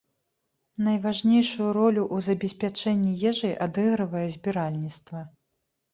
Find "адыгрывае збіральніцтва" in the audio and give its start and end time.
3.67-5.21